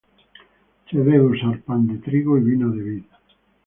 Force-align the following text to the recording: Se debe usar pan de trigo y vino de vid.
Se 0.89 0.97
debe 0.97 1.21
usar 1.27 1.61
pan 1.61 1.85
de 1.85 1.99
trigo 1.99 2.35
y 2.35 2.41
vino 2.41 2.71
de 2.71 2.81
vid. 2.81 3.03